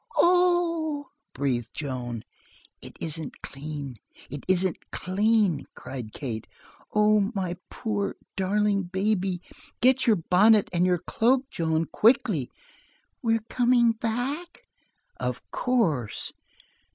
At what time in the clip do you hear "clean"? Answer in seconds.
3.43-3.97, 4.89-5.67